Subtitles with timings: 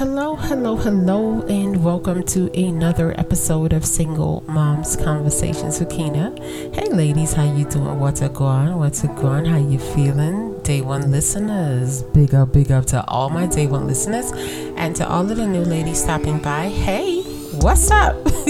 [0.00, 6.34] Hello, hello, hello, and welcome to another episode of Single Moms Conversations with Kina.
[6.72, 8.00] Hey, ladies, how you doing?
[8.00, 8.78] What's it going?
[8.78, 9.44] What's it going?
[9.44, 10.58] How you feeling?
[10.62, 14.32] Day one listeners, big up, big up to all my day one listeners,
[14.78, 16.70] and to all of the new ladies stopping by.
[16.70, 17.20] Hey,
[17.60, 18.16] what's up?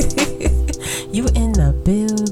[1.10, 2.29] you in the building?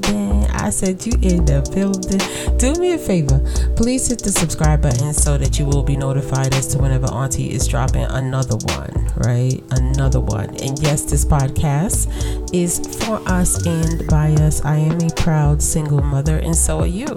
[0.69, 2.21] I said you in the building.
[2.57, 3.39] Do me a favor,
[3.75, 7.51] please hit the subscribe button so that you will be notified as to whenever Auntie
[7.51, 9.63] is dropping another one, right?
[9.71, 10.49] Another one.
[10.61, 14.63] And yes, this podcast is for us and by us.
[14.63, 17.07] I am a proud single mother, and so are you.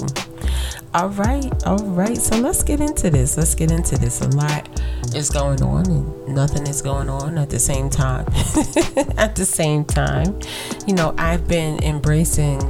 [0.95, 2.17] All right, all right.
[2.17, 3.37] So let's get into this.
[3.37, 4.23] Let's get into this.
[4.23, 4.69] A lot
[5.15, 8.27] is going on, and nothing is going on at the same time.
[9.19, 10.39] at the same time,
[10.87, 12.61] you know, I've been embracing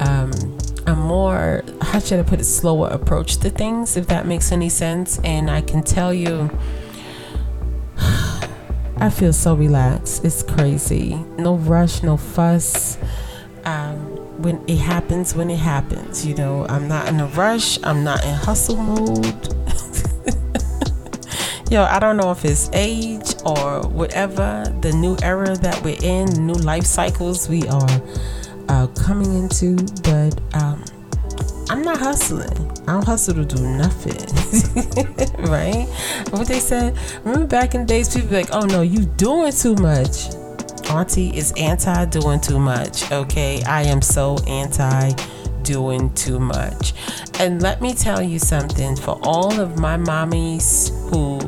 [0.00, 0.32] um,
[0.86, 4.68] a more, how should I put it, slower approach to things, if that makes any
[4.68, 5.18] sense.
[5.24, 6.50] And I can tell you,
[8.96, 10.24] I feel so relaxed.
[10.24, 11.14] It's crazy.
[11.38, 12.98] No rush, no fuss.
[13.64, 13.98] Um,
[14.40, 17.82] when it happens, when it happens, you know, I'm not in a rush.
[17.82, 19.54] I'm not in hustle mode.
[21.70, 26.46] Yo, I don't know if it's age or whatever, the new era that we're in,
[26.46, 28.00] new life cycles we are
[28.68, 30.84] uh, coming into, but um,
[31.68, 32.70] I'm not hustling.
[32.82, 34.14] I don't hustle to do nothing,
[35.50, 35.86] right?
[36.30, 36.96] What they said.
[37.24, 40.34] Remember back in days, people like, "Oh no, you doing too much."
[40.90, 43.10] Auntie is anti doing too much.
[43.10, 45.12] Okay, I am so anti
[45.62, 46.94] doing too much.
[47.40, 51.40] And let me tell you something for all of my mommies who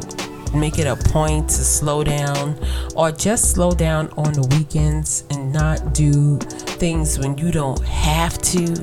[0.58, 2.58] make it a point to slow down
[2.96, 6.38] or just slow down on the weekends and not do
[6.78, 8.80] things when you don't have to.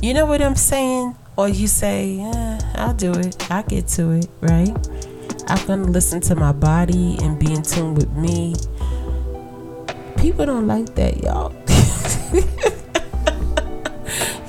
[0.00, 1.16] You know what I'm saying?
[1.36, 3.50] Or you say, yeah, I'll do it.
[3.50, 4.76] I'll get to it, right?
[5.48, 8.54] I'm going to listen to my body and be in tune with me.
[10.16, 11.52] People don't like that, y'all.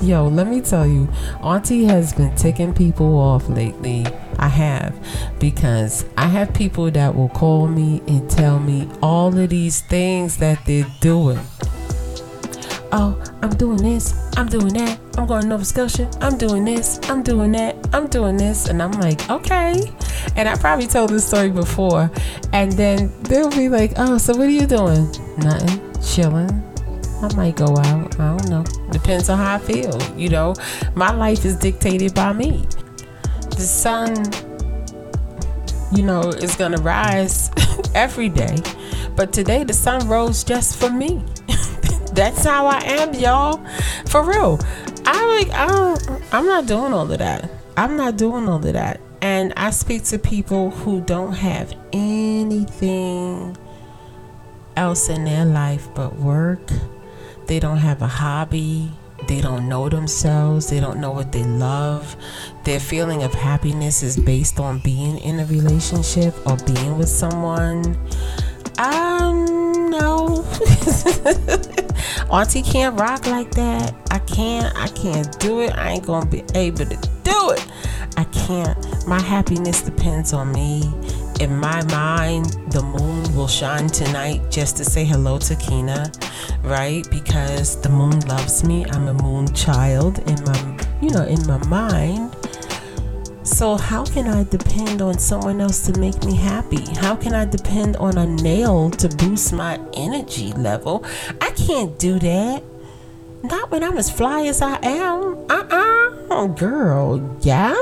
[0.02, 1.08] Yo, let me tell you,
[1.42, 4.04] Auntie has been ticking people off lately.
[4.38, 4.94] I have
[5.38, 10.36] because I have people that will call me and tell me all of these things
[10.38, 11.40] that they're doing.
[12.96, 17.00] Oh, I'm doing this, I'm doing that, I'm going to Nova Scotia, I'm doing this,
[17.10, 18.68] I'm doing that, I'm doing this.
[18.68, 19.92] And I'm like, okay.
[20.36, 22.10] And I probably told this story before.
[22.52, 25.10] And then they'll be like, oh, so what are you doing?
[25.38, 26.50] Nothing, chilling.
[27.20, 28.20] I might go out.
[28.20, 28.64] I don't know.
[28.92, 30.00] Depends on how I feel.
[30.16, 30.54] You know,
[30.94, 32.64] my life is dictated by me
[33.56, 34.14] the sun,
[35.92, 37.50] you know, is gonna rise
[37.94, 38.58] every day.
[39.16, 41.22] But today the sun rose just for me.
[42.14, 43.64] That's how I am, y'all.
[44.06, 44.58] For real.
[45.06, 45.96] I like I
[46.32, 47.50] I'm not doing all of that.
[47.76, 49.00] I'm not doing all of that.
[49.20, 53.56] And I speak to people who don't have anything
[54.76, 56.68] else in their life but work.
[57.46, 58.90] They don't have a hobby
[59.26, 60.68] they don't know themselves.
[60.68, 62.16] They don't know what they love.
[62.64, 67.96] Their feeling of happiness is based on being in a relationship or being with someone.
[68.78, 70.44] Um, no.
[72.30, 73.94] Auntie can't rock like that.
[74.10, 74.74] I can't.
[74.76, 75.70] I can't do it.
[75.76, 77.66] I ain't gonna be able to do it.
[78.16, 79.06] I can't.
[79.06, 80.82] My happiness depends on me
[81.40, 86.10] in my mind, the moon will shine tonight just to say hello to Kina,
[86.62, 87.08] right?
[87.10, 88.84] Because the moon loves me.
[88.86, 92.36] I'm a moon child in my, you know, in my mind.
[93.54, 96.84] So how can I depend on someone else to make me happy?
[96.96, 101.04] How can I depend on a nail to boost my energy level?
[101.40, 102.64] I can't do that.
[103.44, 105.36] Not when I'm as fly as I am.
[105.50, 106.16] Uh-uh.
[106.30, 107.74] Oh, girl, yeah?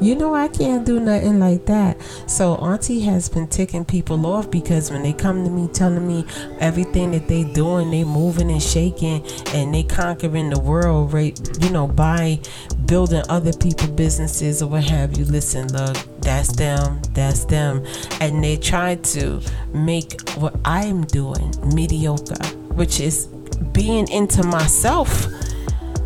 [0.00, 2.00] You know I can't do nothing like that.
[2.28, 6.24] So Auntie has been ticking people off because when they come to me telling me
[6.60, 11.40] everything that they doing, they moving and shaking and they conquering the world, right?
[11.60, 12.38] You know, by
[12.86, 15.24] building other people businesses or what have you.
[15.24, 17.84] Listen, look, that's them, that's them.
[18.20, 19.40] And they try to
[19.72, 23.33] make what I'm doing mediocre, which is
[23.72, 25.26] being into myself.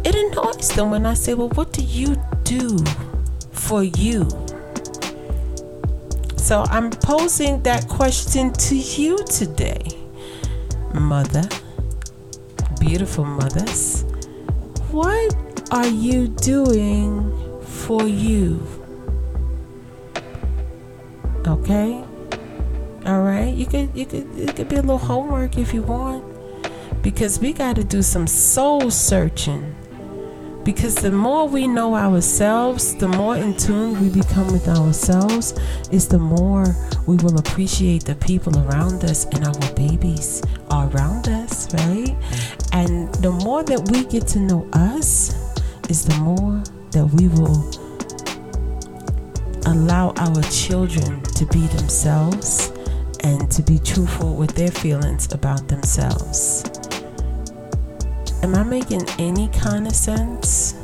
[0.05, 2.79] It annoys them when I say, Well, what do you do?
[3.69, 4.27] for you?
[6.37, 9.85] So I'm posing that question to you today,
[10.95, 11.47] mother,
[12.81, 14.05] beautiful mothers.
[14.91, 17.31] What are you doing
[17.61, 18.67] for you?
[21.47, 22.03] Okay?
[23.05, 23.53] All right?
[23.55, 26.25] You could you could it could be a little homework if you want
[27.03, 29.75] because we got to do some soul searching
[30.65, 35.55] Because the more we know ourselves, the more in tune we become with ourselves,
[35.91, 41.29] is the more we will appreciate the people around us and our babies are around
[41.29, 42.15] us, right?
[42.73, 45.33] And the more that we get to know us,
[45.89, 47.65] is the more that we will
[49.67, 52.73] allow our children to be themselves
[53.25, 56.78] and to be truthful with their feelings about themselves.
[58.43, 60.75] Am I making any kind of sense?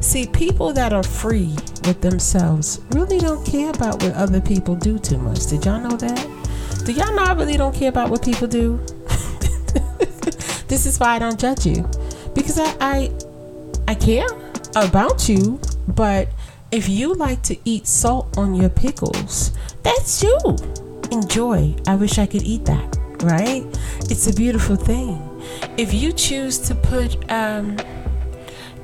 [0.00, 4.98] See, people that are free with themselves really don't care about what other people do
[4.98, 5.46] too much.
[5.46, 6.26] Did y'all know that?
[6.84, 8.78] Do y'all know I really don't care about what people do?
[10.66, 11.88] this is why I don't judge you.
[12.34, 13.10] Because I, I
[13.86, 14.26] I care
[14.74, 16.28] about you, but
[16.70, 19.52] if you like to eat salt on your pickles,
[19.82, 20.38] that's you.
[21.10, 21.74] Enjoy.
[21.86, 23.64] I wish I could eat that, right?
[24.10, 25.31] It's a beautiful thing.
[25.78, 27.78] If you choose to put um,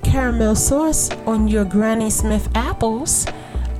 [0.02, 3.26] caramel sauce on your Granny Smith apples,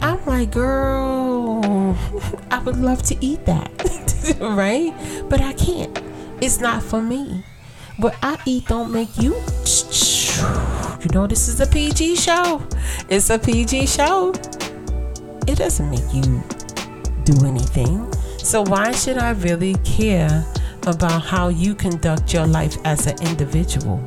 [0.03, 1.97] I'm like, girl,
[2.51, 4.93] I would love to eat that, right?
[5.29, 5.99] But I can't.
[6.43, 7.45] It's not for me.
[7.97, 9.35] What I eat don't make you.
[11.01, 12.63] You know, this is a PG show.
[13.09, 14.35] It's a PG show.
[15.47, 16.43] It doesn't make you
[17.25, 18.13] do anything.
[18.39, 20.45] So, why should I really care
[20.87, 24.03] about how you conduct your life as an individual?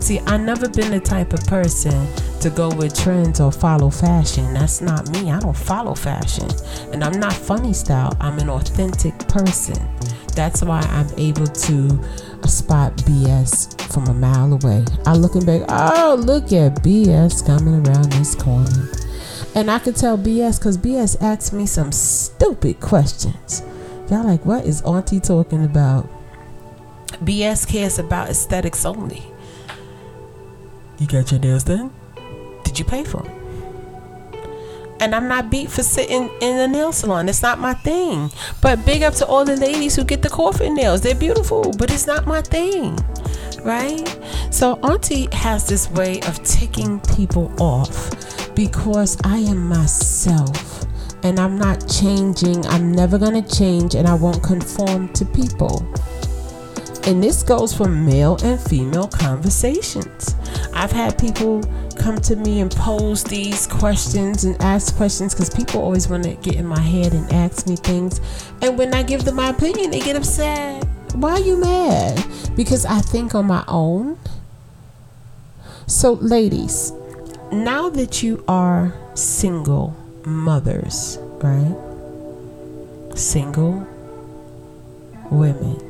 [0.00, 2.06] See, I've never been the type of person
[2.40, 4.54] to go with trends or follow fashion.
[4.54, 5.30] That's not me.
[5.30, 6.48] I don't follow fashion.
[6.92, 8.16] And I'm not funny style.
[8.20, 9.76] I'm an authentic person.
[10.34, 11.88] That's why I'm able to
[12.46, 14.84] spot BS from a mile away.
[15.04, 18.90] I looking back, oh, look at BS coming around this corner.
[19.54, 23.62] And I could tell BS because BS asked me some stupid questions.
[24.10, 26.08] Y'all like, what is Auntie talking about?
[27.22, 29.22] BS cares about aesthetics only.
[30.98, 31.92] You got your nails done?
[32.64, 33.34] Did you pay for them?
[35.00, 37.28] And I'm not beat for sitting in a nail salon.
[37.28, 38.30] It's not my thing.
[38.62, 41.02] But big up to all the ladies who get the coffin nails.
[41.02, 42.98] They're beautiful, but it's not my thing.
[43.62, 44.18] Right?
[44.50, 50.67] So Auntie has this way of ticking people off because I am myself
[51.22, 52.66] and I'm not changing.
[52.66, 55.86] I'm never going to change and I won't conform to people.
[57.06, 60.34] And this goes for male and female conversations.
[60.74, 61.62] I've had people
[61.98, 66.34] come to me and pose these questions and ask questions because people always want to
[66.34, 68.20] get in my head and ask me things.
[68.62, 70.84] And when I give them my opinion, they get upset.
[71.14, 72.24] Why are you mad?
[72.54, 74.18] Because I think on my own.
[75.86, 76.92] So, ladies,
[77.50, 81.76] now that you are single mothers, right?
[83.14, 83.86] Single
[85.30, 85.88] women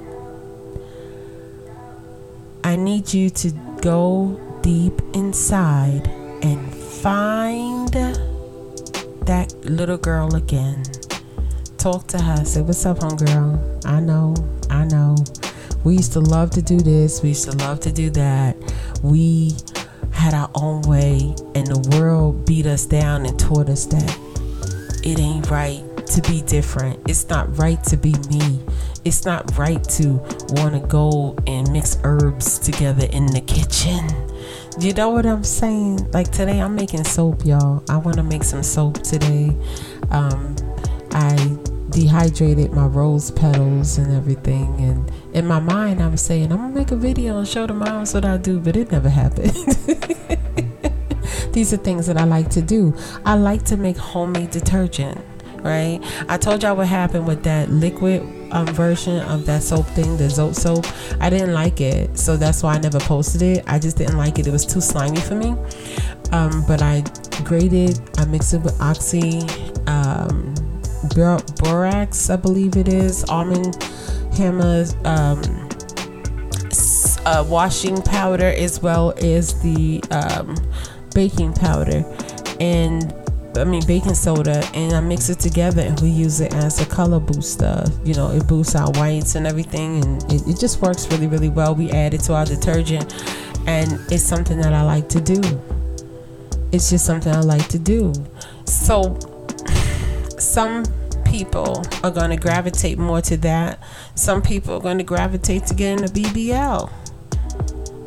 [2.68, 6.06] I need you to go deep inside
[6.42, 7.88] and find
[9.24, 10.82] that little girl again.
[11.78, 12.44] Talk to her.
[12.44, 13.86] Say, What's up, homegirl?
[13.86, 14.34] I know,
[14.68, 15.16] I know.
[15.82, 18.54] We used to love to do this, we used to love to do that.
[19.02, 19.54] We
[20.18, 24.18] had our own way, and the world beat us down and taught us that
[25.04, 26.98] it ain't right to be different.
[27.08, 28.60] It's not right to be me
[29.08, 30.20] it's not right to
[30.50, 34.06] want to go and mix herbs together in the kitchen.
[34.78, 36.10] You know what I'm saying?
[36.12, 37.82] Like today, I'm making soap, y'all.
[37.88, 39.56] I want to make some soap today.
[40.10, 40.56] Um,
[41.12, 41.56] I
[41.90, 46.90] dehydrated my rose petals and everything, and in my mind, I'm saying I'm gonna make
[46.90, 49.52] a video and show the moms what I do, but it never happened.
[51.52, 52.94] These are things that I like to do.
[53.24, 55.24] I like to make homemade detergent
[55.62, 55.98] right?
[56.28, 60.24] I told y'all what happened with that liquid um, version of that soap thing, the
[60.24, 60.86] Zote soap.
[61.20, 63.64] I didn't like it, so that's why I never posted it.
[63.66, 64.46] I just didn't like it.
[64.46, 65.56] It was too slimy for me.
[66.30, 67.02] Um, but I
[67.42, 69.40] grated, I mixed it with Oxy,
[69.88, 70.54] um,
[71.58, 73.76] borax, I believe it is, almond
[74.38, 75.68] hammer, um,
[77.26, 80.56] uh, washing powder, as well as the um,
[81.14, 82.04] baking powder.
[82.60, 83.12] And
[83.56, 86.86] I mean baking soda and I mix it together and we use it as a
[86.86, 87.84] color booster.
[88.04, 91.48] You know, it boosts our whites and everything and it, it just works really, really
[91.48, 91.74] well.
[91.74, 93.12] We add it to our detergent
[93.66, 95.40] and it's something that I like to do.
[96.70, 98.12] It's just something I like to do.
[98.64, 99.18] So
[100.38, 100.84] some
[101.28, 103.78] people are going to gravitate more to that.
[104.14, 106.90] Some people are going to gravitate to getting a BBL.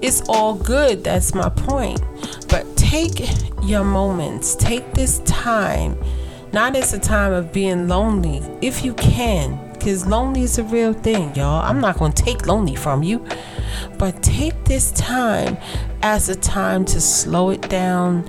[0.02, 1.04] It's all good.
[1.04, 2.02] That's my point.
[2.50, 3.32] But take
[3.64, 4.56] your moments.
[4.56, 5.98] Take this time,
[6.52, 10.94] not as a time of being lonely, if you can, because lonely is a real
[10.94, 11.62] thing, y'all.
[11.62, 13.26] I'm not going to take lonely from you.
[14.00, 15.58] But take this time
[16.02, 18.28] as a time to slow it down,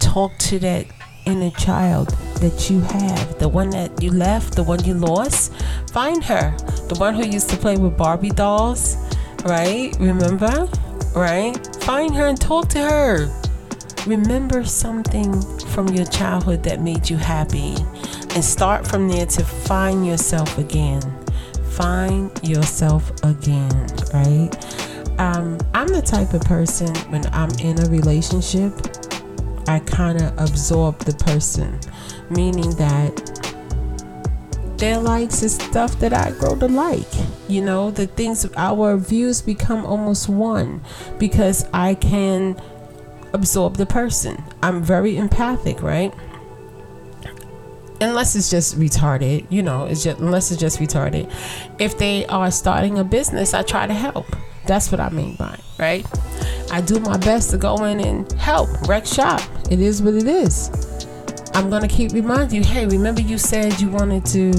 [0.00, 0.86] talk to that
[1.24, 5.52] inner child that you have, the one that you left, the one you lost.
[5.92, 6.54] Find her,
[6.88, 8.96] the one who used to play with Barbie dolls,
[9.44, 9.96] right?
[10.00, 10.68] Remember?
[11.14, 11.56] Right?
[11.82, 13.28] Find her and talk to her.
[14.06, 17.76] Remember something from your childhood that made you happy
[18.34, 21.00] and start from there to find yourself again.
[21.70, 24.50] Find yourself again, right?
[25.20, 28.72] Um, I'm the type of person when I'm in a relationship,
[29.68, 31.78] I kind of absorb the person,
[32.30, 33.28] meaning that
[34.78, 37.06] their likes is stuff that I grow to like.
[37.48, 40.82] You know, the things, our views become almost one
[41.18, 42.60] because I can
[43.32, 44.42] absorb the person.
[44.62, 46.12] I'm very empathic, right?
[48.02, 51.32] unless it's just retarded, you know, it's just unless it's just retarded.
[51.78, 54.26] If they are starting a business, I try to help.
[54.66, 56.06] That's what I mean by right.
[56.70, 59.40] I do my best to go in and help wreck shop.
[59.70, 60.70] It is what it is.
[61.54, 62.64] I'm gonna keep reminding you.
[62.64, 64.52] Hey, remember you said you wanted to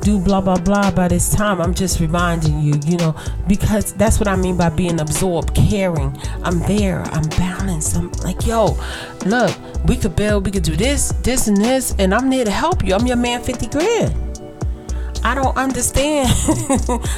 [0.00, 1.60] do blah blah blah by this time.
[1.60, 3.14] I'm just reminding you, you know,
[3.46, 6.16] because that's what I mean by being absorbed, caring.
[6.42, 7.02] I'm there.
[7.12, 7.96] I'm balanced.
[7.96, 8.78] I'm like, yo,
[9.26, 9.54] look,
[9.86, 12.84] we could build, we could do this, this, and this, and I'm there to help
[12.84, 12.94] you.
[12.94, 14.28] I'm your man, 50 grand.
[15.24, 16.28] I don't understand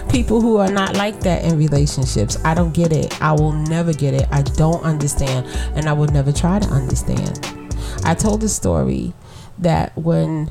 [0.11, 2.39] people who are not like that in relationships.
[2.45, 3.21] I don't get it.
[3.23, 4.27] I will never get it.
[4.33, 5.47] I don't understand,
[5.77, 7.60] and I will never try to understand.
[8.05, 9.13] I told the story
[9.59, 10.51] that when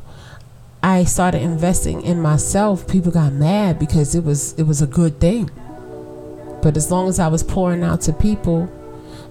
[0.81, 5.19] I started investing in myself, people got mad because it was it was a good
[5.19, 5.49] thing.
[6.61, 8.69] But as long as I was pouring out to people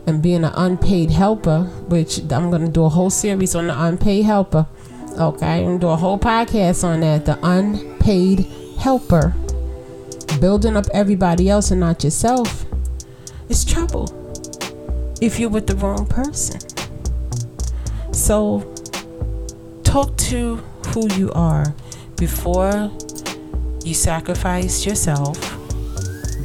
[0.06, 4.24] and being an unpaid helper, which I'm gonna do a whole series on the unpaid
[4.24, 4.66] helper.
[5.18, 7.26] Okay, and do a whole podcast on that.
[7.26, 8.46] The unpaid
[8.78, 9.34] helper.
[10.40, 12.66] Building up everybody else and not yourself.
[13.48, 14.14] It's trouble.
[15.20, 16.60] If you're with the wrong person.
[18.28, 18.60] So
[19.84, 20.56] talk to
[20.88, 21.74] who you are
[22.18, 22.92] before
[23.82, 25.40] you sacrifice yourself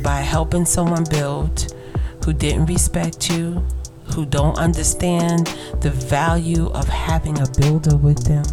[0.02, 1.75] by helping someone build
[2.24, 3.68] who didn't respect you,
[4.16, 5.48] who don't understand
[5.82, 8.46] the value of having a builder with them,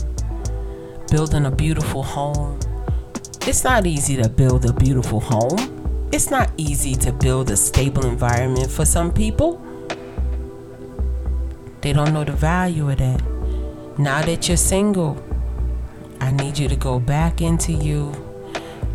[1.09, 2.59] building a beautiful home.
[3.47, 6.09] It's not easy to build a beautiful home.
[6.11, 9.65] It's not easy to build a stable environment for some people.
[11.91, 13.21] They don't know the value of that.
[13.99, 15.21] Now that you're single,
[16.21, 18.13] I need you to go back into you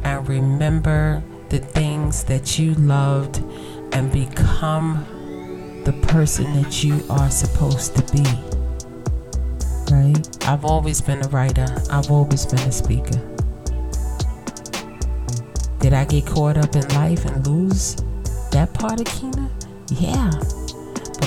[0.05, 3.43] and remember the things that you loved
[3.91, 5.05] and become
[5.83, 8.23] the person that you are supposed to be.
[9.93, 10.47] Right?
[10.47, 13.19] I've always been a writer, I've always been a speaker.
[15.79, 17.97] Did I get caught up in life and lose
[18.53, 19.51] that part of Kina?
[19.89, 20.31] Yeah.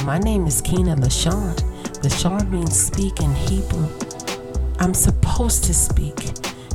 [0.05, 1.55] My name is Kina LaShawn.
[2.03, 3.89] LaShawn means speak in Hebrew.
[4.79, 6.17] I'm supposed to speak.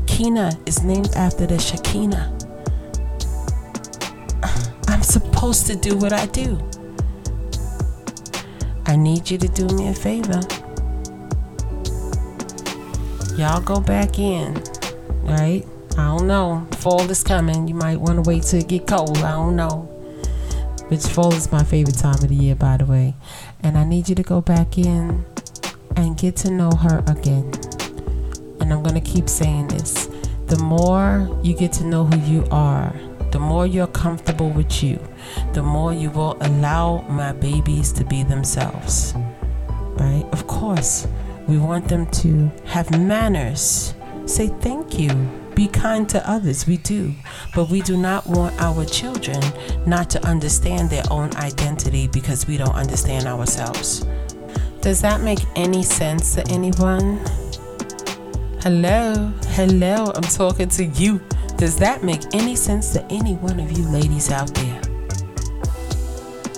[0.05, 2.37] Kina is named after the Shekinah.
[4.87, 6.59] I'm supposed to do what I do.
[8.85, 10.41] I need you to do me a favor.
[13.35, 14.53] Y'all go back in,
[15.23, 15.65] right?
[15.97, 16.67] I don't know.
[16.77, 17.67] Fall is coming.
[17.67, 19.17] You might want to wait till it get cold.
[19.19, 19.92] I don't know.
[20.93, 23.15] Which fall is my favorite time of the year, by the way.
[23.61, 25.25] And I need you to go back in
[25.95, 27.51] and get to know her again
[28.63, 30.07] and I'm going to keep saying this
[30.47, 32.93] the more you get to know who you are,
[33.31, 34.99] the more you're comfortable with you,
[35.53, 39.13] the more you will allow my babies to be themselves.
[39.97, 40.25] Right?
[40.31, 41.07] Of course,
[41.47, 43.95] we want them to have manners,
[44.25, 45.09] say thank you,
[45.55, 46.67] be kind to others.
[46.67, 47.13] We do.
[47.55, 49.41] But we do not want our children
[49.85, 54.05] not to understand their own identity because we don't understand ourselves.
[54.81, 57.21] Does that make any sense to anyone?
[58.61, 61.21] Hello, hello, I'm talking to you.
[61.57, 64.81] Does that make any sense to any one of you ladies out there?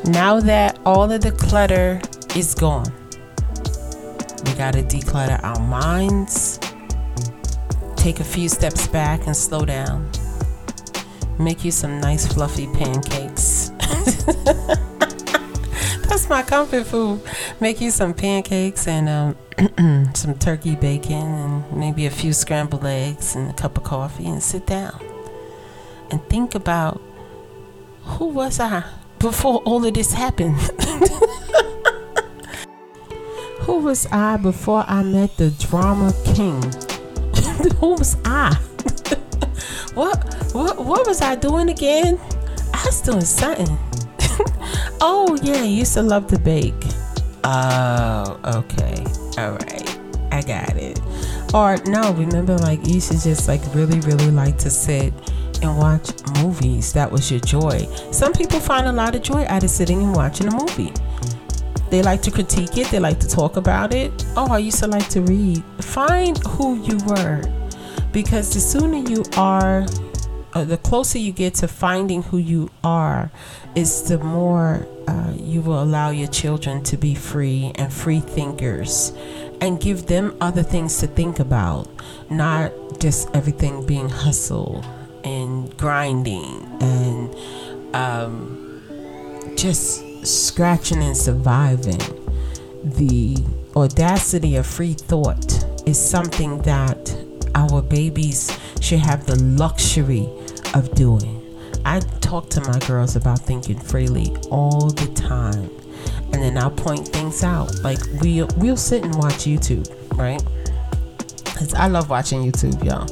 [0.05, 2.01] Now that all of the clutter
[2.35, 2.91] is gone,
[4.45, 6.59] we got to declutter our minds,
[8.05, 10.07] take a few steps back and slow down.
[11.39, 13.69] Make you some nice fluffy pancakes.
[16.07, 17.23] That's my comfort food.
[17.59, 19.35] Make you some pancakes and um,
[20.13, 24.43] some turkey bacon and maybe a few scrambled eggs and a cup of coffee and
[24.43, 25.03] sit down
[26.11, 27.01] and think about
[28.03, 28.83] who was I
[29.17, 30.59] before all of this happened?
[33.61, 36.61] who was I before I met the drama king?
[37.79, 38.53] Who was I?
[39.93, 40.17] what
[40.53, 42.19] what what was I doing again?
[42.73, 43.77] I was doing something.
[45.01, 46.73] Oh yeah, used to love to bake.
[47.43, 49.05] Oh, okay.
[49.37, 49.99] All right.
[50.31, 50.99] I got it.
[51.53, 55.13] Or no, remember like you to just like really, really like to sit
[55.61, 56.09] and watch
[56.41, 56.93] movies.
[56.93, 57.87] That was your joy.
[58.11, 60.91] Some people find a lot of joy out of sitting and watching a movie.
[61.89, 64.25] They like to critique it, they like to talk about it.
[64.35, 65.63] Oh, I used to like to read.
[65.79, 67.43] Find who you were.
[68.11, 69.85] Because the sooner you are,
[70.53, 73.29] uh, the closer you get to finding who you are,
[73.75, 79.11] is the more uh, you will allow your children to be free and free thinkers
[79.61, 81.87] and give them other things to think about,
[82.29, 84.83] not just everything being hustle
[85.23, 87.35] and grinding and
[87.95, 88.81] um,
[89.57, 91.99] just scratching and surviving.
[92.83, 93.37] The
[93.75, 97.15] audacity of free thought is something that
[97.55, 100.29] our babies should have the luxury
[100.73, 101.41] of doing.
[101.85, 105.69] I talk to my girls about thinking freely all the time.
[106.33, 107.81] And then I'll point things out.
[107.83, 110.43] Like we'll we'll sit and watch YouTube, right?
[111.55, 113.07] Cause I love watching YouTube, y'all.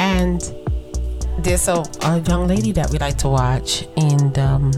[0.00, 0.40] And
[1.38, 4.72] there's a, a young lady that we like to watch, and um,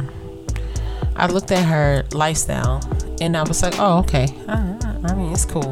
[1.20, 2.80] I looked at her lifestyle,
[3.20, 4.34] and I was like, oh, okay.
[4.48, 4.74] Uh,
[5.04, 5.70] I mean, it's cool.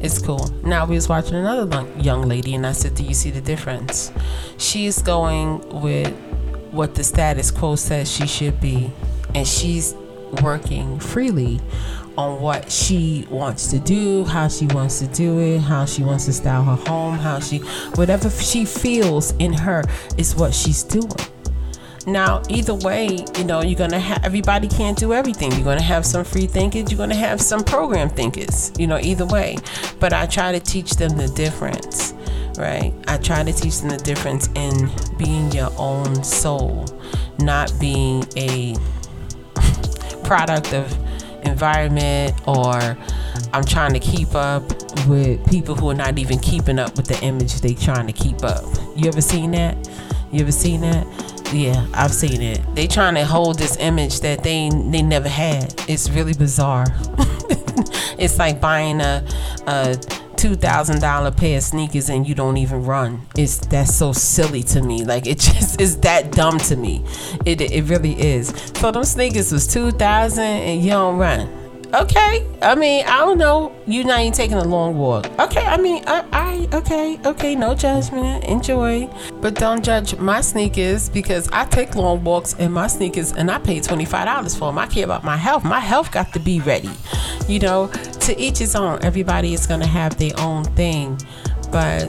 [0.00, 0.48] It's cool.
[0.64, 4.10] Now we was watching another young lady, and I said, do you see the difference?
[4.56, 6.10] She's going with
[6.70, 8.90] what the status quo says she should be,
[9.34, 9.94] and she's
[10.42, 11.60] working freely
[12.16, 16.24] on what she wants to do, how she wants to do it, how she wants
[16.24, 17.58] to style her home, how she,
[17.96, 19.84] whatever she feels in her
[20.16, 21.12] is what she's doing.
[22.08, 25.52] Now, either way, you know, you're gonna have everybody can't do everything.
[25.52, 29.26] You're gonna have some free thinkers, you're gonna have some program thinkers, you know, either
[29.26, 29.58] way.
[30.00, 32.14] But I try to teach them the difference,
[32.56, 32.94] right?
[33.06, 36.86] I try to teach them the difference in being your own soul,
[37.40, 38.74] not being a
[40.24, 40.90] product of
[41.44, 42.96] environment or
[43.52, 44.62] I'm trying to keep up
[45.06, 48.44] with people who are not even keeping up with the image they're trying to keep
[48.44, 48.64] up.
[48.96, 49.76] You ever seen that?
[50.32, 51.06] You ever seen that?
[51.52, 52.60] Yeah, I've seen it.
[52.74, 55.74] They trying to hold this image that they they never had.
[55.88, 56.86] It's really bizarre.
[58.18, 59.24] it's like buying a
[59.66, 59.96] a
[60.36, 63.22] two thousand dollar pair of sneakers and you don't even run.
[63.36, 65.04] It's that's so silly to me.
[65.04, 67.04] Like it just is that dumb to me.
[67.46, 68.48] It it really is.
[68.76, 71.57] So them sneakers was two thousand and you don't run.
[71.94, 73.74] Okay, I mean I don't know.
[73.86, 75.26] You not even taking a long walk.
[75.38, 78.44] Okay, I mean I, I okay okay no judgment.
[78.44, 79.08] Enjoy,
[79.40, 83.58] but don't judge my sneakers because I take long walks in my sneakers and I
[83.58, 84.78] pay twenty five dollars for them.
[84.78, 85.64] I care about my health.
[85.64, 86.90] My health got to be ready.
[87.48, 89.02] You know, to each his own.
[89.02, 91.18] Everybody is gonna have their own thing,
[91.72, 92.04] but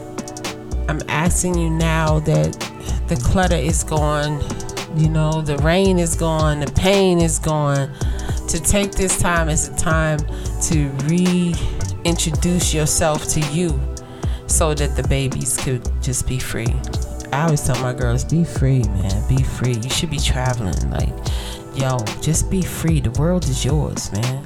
[0.90, 2.52] I'm asking you now that
[3.08, 4.44] the clutter is gone.
[4.98, 6.60] You know, the rain is gone.
[6.60, 7.96] The pain is gone
[8.50, 10.20] to take this time as a time
[10.64, 13.80] to reintroduce yourself to you
[14.48, 16.74] so that the babies could just be free.
[17.32, 19.30] I always tell my girls, be free, man.
[19.30, 19.76] Be free.
[19.76, 20.90] You should be traveling.
[20.90, 21.14] Like,
[21.76, 23.00] yo, just be free.
[23.00, 24.44] The world is yours, man.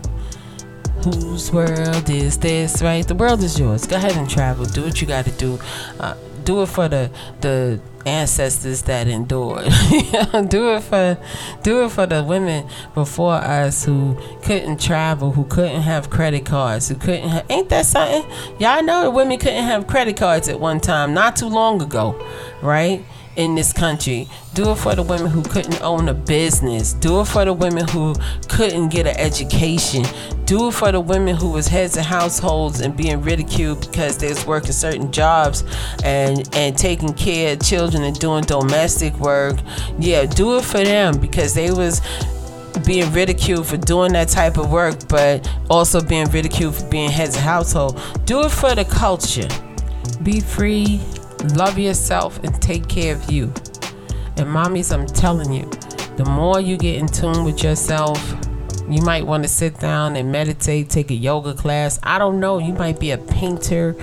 [1.05, 3.07] Whose world is this, right?
[3.07, 3.87] The world is yours.
[3.87, 4.65] Go ahead and travel.
[4.65, 5.57] Do what you got to do.
[5.99, 9.63] Uh, do it for the the ancestors that endured.
[10.49, 11.17] do it for
[11.61, 16.89] do it for the women before us who couldn't travel, who couldn't have credit cards,
[16.89, 18.29] who couldn't have, ain't that something?
[18.59, 22.13] Y'all know that women couldn't have credit cards at one time, not too long ago,
[22.61, 23.03] right?
[23.35, 24.27] In this country.
[24.53, 26.93] Do it for the women who couldn't own a business.
[26.93, 28.15] Do it for the women who
[28.47, 30.05] couldn't get an education.
[30.45, 34.29] Do it for the women who was heads of households and being ridiculed because they
[34.29, 35.63] was working certain jobs
[36.03, 39.57] and and taking care of children and doing domestic work.
[39.99, 42.01] Yeah, do it for them because they was
[42.85, 47.35] being ridiculed for doing that type of work, but also being ridiculed for being heads
[47.35, 47.99] of household.
[48.25, 49.47] Do it for the culture.
[50.21, 51.01] Be free
[51.55, 53.45] Love yourself and take care of you.
[54.37, 55.69] And mommies, I'm telling you,
[56.15, 58.17] the more you get in tune with yourself,
[58.89, 61.99] you might want to sit down and meditate, take a yoga class.
[62.03, 62.59] I don't know.
[62.59, 63.95] You might be a painter.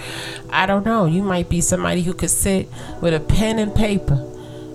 [0.51, 1.07] I don't know.
[1.07, 2.69] You might be somebody who could sit
[3.01, 4.27] with a pen and paper,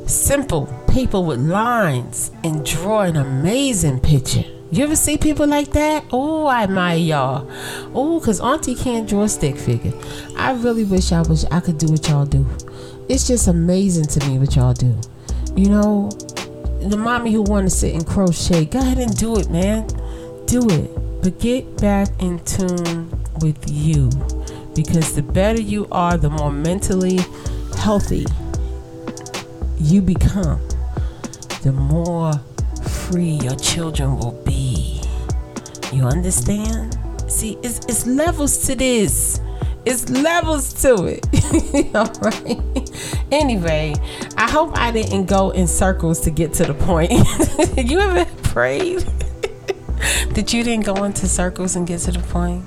[0.07, 4.54] simple paper with lines, and draw an amazing picture.
[4.75, 6.03] You ever see people like that?
[6.11, 7.49] Oh, I admire y'all.
[7.93, 9.93] Oh, cause Auntie can't draw a stick figure.
[10.35, 12.45] I really wish I was I could do what y'all do.
[13.07, 14.93] It's just amazing to me what y'all do.
[15.55, 16.09] You know,
[16.81, 19.87] the mommy who want to sit and crochet, go ahead and do it, man.
[20.45, 21.23] Do it.
[21.23, 24.09] But get back in tune with you.
[24.75, 27.19] Because the better you are, the more mentally
[27.77, 28.25] healthy
[29.77, 30.59] you become,
[31.63, 32.33] the more
[33.05, 34.64] free your children will be.
[35.91, 36.97] You understand?
[37.27, 39.39] See, it's, it's levels to this.
[39.85, 41.25] It's levels to it.
[41.95, 43.25] All right.
[43.31, 43.95] Anyway,
[44.37, 47.11] I hope I didn't go in circles to get to the point.
[47.77, 48.99] you ever prayed
[50.33, 52.65] that you didn't go into circles and get to the point?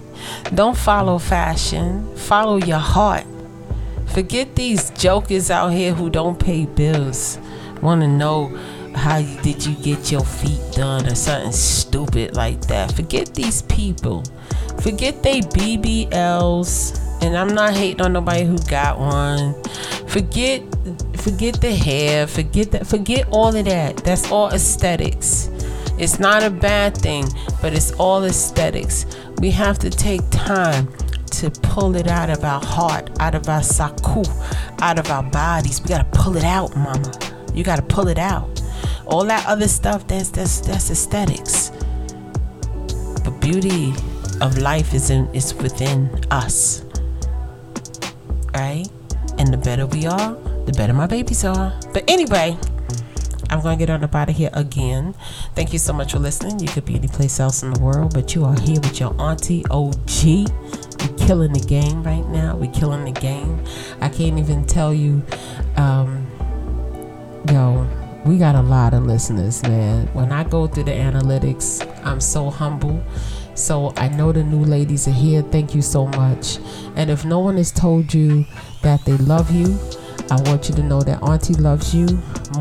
[0.54, 3.24] Don't follow fashion, follow your heart.
[4.06, 7.38] Forget these jokers out here who don't pay bills.
[7.82, 8.56] Want to know
[8.98, 12.92] how did you get your feet done or something stupid like that.
[12.92, 14.24] Forget these people.
[14.82, 17.00] Forget they BBLs.
[17.22, 19.54] And I'm not hating on nobody who got one.
[20.06, 20.62] Forget
[21.16, 23.96] forget the hair, forget that forget all of that.
[23.98, 25.50] That's all aesthetics.
[25.98, 27.24] It's not a bad thing,
[27.60, 29.04] but it's all aesthetics.
[29.40, 30.88] We have to take time
[31.32, 34.22] to pull it out of our heart, out of our saku,
[34.80, 35.82] out of our bodies.
[35.82, 37.12] We gotta pull it out, mama.
[37.52, 38.57] You gotta pull it out.
[39.08, 41.70] All that other stuff, that's that's that's aesthetics.
[43.24, 43.92] But beauty
[44.40, 46.84] of life is in is within us.
[48.54, 48.86] Right?
[49.38, 50.34] And the better we are,
[50.66, 51.78] the better my babies are.
[51.92, 52.58] But anyway,
[53.50, 55.14] I'm going to get on out of here again.
[55.54, 56.58] Thank you so much for listening.
[56.58, 59.18] You could be any place else in the world, but you are here with your
[59.20, 60.50] auntie OG.
[61.00, 62.56] We're killing the game right now.
[62.56, 63.64] We're killing the game.
[64.00, 65.22] I can't even tell you,
[65.76, 66.26] um,
[67.50, 67.88] yo,
[68.28, 70.06] we got a lot of listeners, man.
[70.08, 73.02] When I go through the analytics, I'm so humble.
[73.54, 75.40] So I know the new ladies are here.
[75.40, 76.58] Thank you so much.
[76.94, 78.44] And if no one has told you
[78.82, 79.78] that they love you,
[80.30, 82.06] I want you to know that Auntie loves you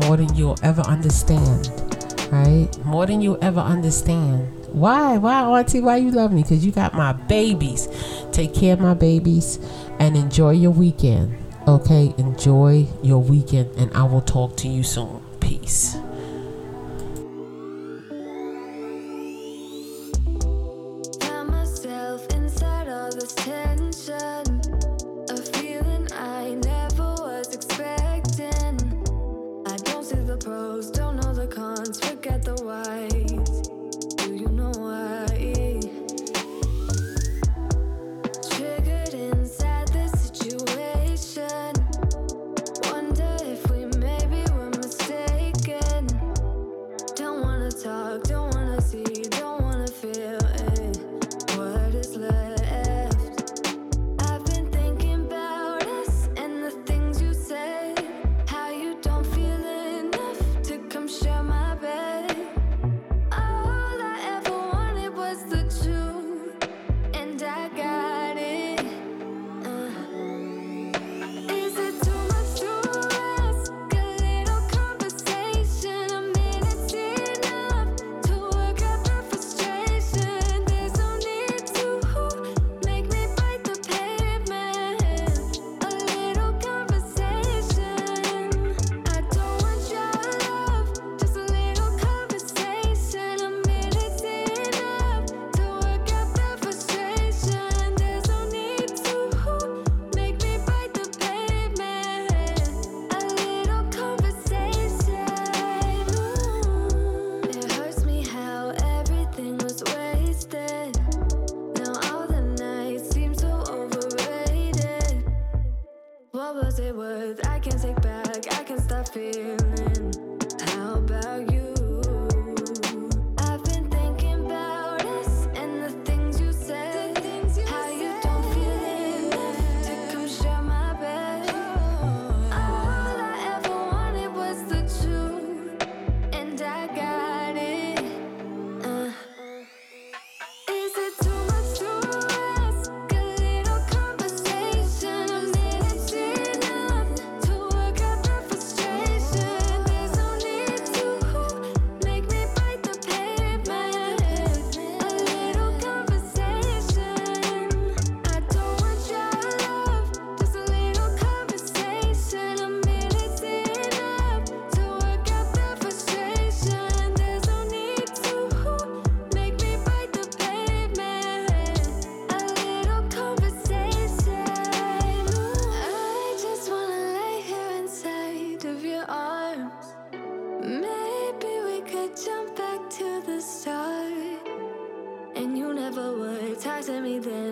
[0.00, 1.70] more than you'll ever understand.
[2.32, 2.68] Right?
[2.86, 4.66] More than you'll ever understand.
[4.68, 5.18] Why?
[5.18, 5.82] Why, Auntie?
[5.82, 6.42] Why you love me?
[6.42, 7.88] Because you got my babies.
[8.32, 9.58] Take care of my babies
[9.98, 11.36] and enjoy your weekend.
[11.66, 12.14] Okay?
[12.16, 15.27] Enjoy your weekend, and I will talk to you soon.
[15.68, 16.07] Peace.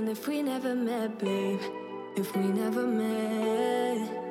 [0.08, 1.60] If we never met, babe.
[2.16, 4.25] If we never met.